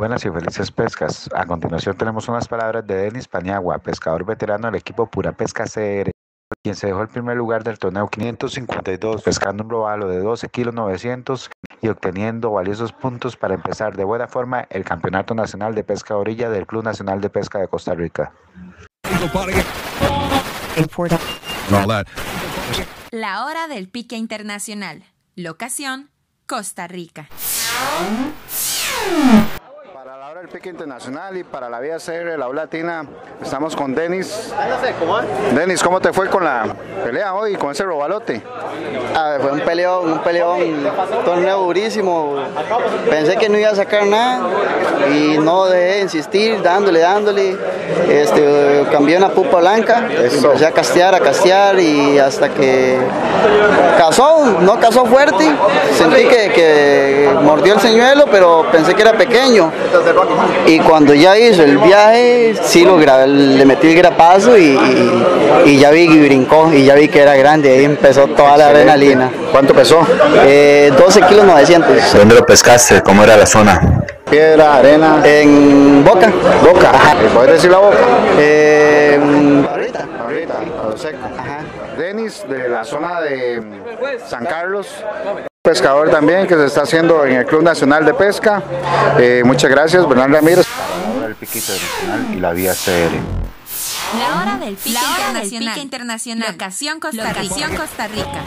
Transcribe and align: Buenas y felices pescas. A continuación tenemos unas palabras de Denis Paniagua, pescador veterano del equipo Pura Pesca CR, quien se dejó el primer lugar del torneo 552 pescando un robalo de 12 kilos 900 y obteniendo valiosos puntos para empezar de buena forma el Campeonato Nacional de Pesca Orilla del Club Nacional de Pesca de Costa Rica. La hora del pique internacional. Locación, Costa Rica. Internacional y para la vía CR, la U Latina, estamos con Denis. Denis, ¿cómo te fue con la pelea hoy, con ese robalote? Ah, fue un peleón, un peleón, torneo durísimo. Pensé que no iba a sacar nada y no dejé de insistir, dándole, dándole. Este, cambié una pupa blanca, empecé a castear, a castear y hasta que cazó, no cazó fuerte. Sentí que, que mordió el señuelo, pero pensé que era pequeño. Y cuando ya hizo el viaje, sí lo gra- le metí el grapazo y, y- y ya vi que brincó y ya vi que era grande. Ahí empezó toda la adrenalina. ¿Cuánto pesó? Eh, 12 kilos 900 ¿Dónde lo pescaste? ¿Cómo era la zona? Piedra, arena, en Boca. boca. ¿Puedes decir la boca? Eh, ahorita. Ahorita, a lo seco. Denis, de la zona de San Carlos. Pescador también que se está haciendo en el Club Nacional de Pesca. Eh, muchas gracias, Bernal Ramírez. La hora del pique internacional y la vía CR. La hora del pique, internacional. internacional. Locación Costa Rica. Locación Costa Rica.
Buenas 0.00 0.24
y 0.24 0.30
felices 0.30 0.70
pescas. 0.70 1.28
A 1.34 1.44
continuación 1.44 1.94
tenemos 1.94 2.26
unas 2.26 2.48
palabras 2.48 2.86
de 2.86 2.94
Denis 2.94 3.28
Paniagua, 3.28 3.76
pescador 3.80 4.24
veterano 4.24 4.68
del 4.68 4.76
equipo 4.76 5.04
Pura 5.04 5.32
Pesca 5.32 5.64
CR, 5.64 6.10
quien 6.62 6.74
se 6.74 6.86
dejó 6.86 7.02
el 7.02 7.08
primer 7.08 7.36
lugar 7.36 7.64
del 7.64 7.78
torneo 7.78 8.08
552 8.08 9.22
pescando 9.22 9.62
un 9.62 9.68
robalo 9.68 10.08
de 10.08 10.20
12 10.20 10.48
kilos 10.48 10.72
900 10.72 11.50
y 11.82 11.88
obteniendo 11.88 12.50
valiosos 12.50 12.94
puntos 12.94 13.36
para 13.36 13.52
empezar 13.52 13.94
de 13.94 14.04
buena 14.04 14.26
forma 14.26 14.66
el 14.70 14.84
Campeonato 14.84 15.34
Nacional 15.34 15.74
de 15.74 15.84
Pesca 15.84 16.16
Orilla 16.16 16.48
del 16.48 16.66
Club 16.66 16.82
Nacional 16.82 17.20
de 17.20 17.28
Pesca 17.28 17.58
de 17.58 17.68
Costa 17.68 17.94
Rica. 17.94 18.32
La 23.10 23.44
hora 23.44 23.68
del 23.68 23.90
pique 23.90 24.16
internacional. 24.16 25.04
Locación, 25.36 26.08
Costa 26.46 26.86
Rica. 26.88 27.28
Internacional 30.68 31.36
y 31.38 31.44
para 31.44 31.70
la 31.70 31.80
vía 31.80 31.96
CR, 31.96 32.38
la 32.38 32.48
U 32.48 32.52
Latina, 32.52 33.04
estamos 33.42 33.74
con 33.74 33.94
Denis. 33.94 34.52
Denis, 35.54 35.82
¿cómo 35.82 36.00
te 36.00 36.12
fue 36.12 36.28
con 36.28 36.44
la 36.44 36.66
pelea 37.02 37.32
hoy, 37.34 37.54
con 37.56 37.70
ese 37.70 37.82
robalote? 37.84 38.42
Ah, 39.14 39.38
fue 39.40 39.52
un 39.52 39.60
peleón, 39.60 40.12
un 40.12 40.18
peleón, 40.18 40.60
torneo 41.24 41.62
durísimo. 41.62 42.36
Pensé 43.08 43.36
que 43.36 43.48
no 43.48 43.58
iba 43.58 43.70
a 43.70 43.74
sacar 43.74 44.06
nada 44.06 44.40
y 45.10 45.38
no 45.38 45.66
dejé 45.66 45.96
de 45.96 46.00
insistir, 46.02 46.62
dándole, 46.62 47.00
dándole. 47.00 47.56
Este, 48.08 48.86
cambié 48.92 49.16
una 49.16 49.30
pupa 49.30 49.58
blanca, 49.58 50.08
empecé 50.10 50.66
a 50.66 50.72
castear, 50.72 51.14
a 51.14 51.20
castear 51.20 51.78
y 51.80 52.18
hasta 52.18 52.48
que 52.50 52.98
cazó, 53.96 54.58
no 54.60 54.78
cazó 54.78 55.06
fuerte. 55.06 55.44
Sentí 55.96 56.24
que, 56.24 56.52
que 56.52 57.30
mordió 57.42 57.74
el 57.74 57.80
señuelo, 57.80 58.26
pero 58.30 58.66
pensé 58.70 58.94
que 58.94 59.02
era 59.02 59.12
pequeño. 59.12 59.72
Y 60.66 60.78
cuando 60.80 61.14
ya 61.14 61.38
hizo 61.38 61.62
el 61.62 61.78
viaje, 61.78 62.54
sí 62.62 62.84
lo 62.84 63.00
gra- 63.00 63.26
le 63.26 63.64
metí 63.64 63.88
el 63.88 63.96
grapazo 63.96 64.56
y, 64.56 64.62
y- 64.76 65.22
y 65.70 65.78
ya 65.78 65.90
vi 65.90 66.06
que 66.08 66.22
brincó 66.26 66.70
y 66.72 66.84
ya 66.84 66.94
vi 66.94 67.08
que 67.08 67.20
era 67.20 67.34
grande. 67.36 67.70
Ahí 67.72 67.84
empezó 67.84 68.26
toda 68.28 68.56
la 68.56 68.68
adrenalina. 68.68 69.30
¿Cuánto 69.52 69.74
pesó? 69.74 70.06
Eh, 70.44 70.92
12 70.96 71.22
kilos 71.22 71.44
900 71.44 72.12
¿Dónde 72.14 72.34
lo 72.34 72.46
pescaste? 72.46 73.02
¿Cómo 73.02 73.24
era 73.24 73.36
la 73.36 73.46
zona? 73.46 74.04
Piedra, 74.30 74.76
arena, 74.76 75.20
en 75.24 76.04
Boca. 76.04 76.30
boca. 76.64 76.92
¿Puedes 77.34 77.54
decir 77.54 77.70
la 77.70 77.78
boca? 77.78 77.96
Eh, 78.38 79.18
ahorita. 79.68 80.06
Ahorita, 80.22 80.54
a 80.84 80.88
lo 80.90 80.96
seco. 80.96 81.18
Denis, 81.98 82.44
de 82.48 82.68
la 82.68 82.84
zona 82.84 83.20
de 83.22 83.60
San 84.28 84.46
Carlos. 84.46 84.86
Pescador 85.70 86.10
también 86.10 86.48
que 86.48 86.56
se 86.56 86.66
está 86.66 86.82
haciendo 86.82 87.24
en 87.24 87.36
el 87.36 87.46
Club 87.46 87.62
Nacional 87.62 88.04
de 88.04 88.12
Pesca. 88.12 88.60
Eh, 89.20 89.42
muchas 89.44 89.70
gracias, 89.70 90.08
Bernal 90.08 90.32
Ramírez. 90.32 90.66
La 90.66 91.12
hora 91.12 91.26
del 91.28 91.36
pique 91.36 91.58
internacional 91.58 92.26
y 92.34 92.40
la 92.40 92.52
vía 92.52 92.72
CR. 92.74 94.18
La 94.18 94.42
hora 94.42 94.58
del 94.58 94.74
pique, 94.74 94.98
internacional. 94.98 95.78
internacional. 95.78 96.50
Locación 96.50 96.98
Costa 96.98 97.32
Rica. 97.32 97.42
Locación 97.44 97.76
Costa 97.76 98.08
Rica. 98.08 98.42